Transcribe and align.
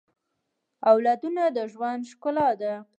اولادونه 0.91 1.43
د 1.55 1.57
ژوند 1.73 2.01
ښکلا 2.11 2.49
ده 2.61 2.73